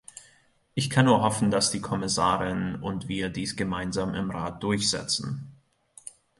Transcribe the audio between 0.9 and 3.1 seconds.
nur hoffen, dass die Kommissarin und